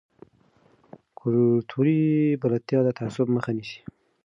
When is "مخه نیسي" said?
3.35-3.79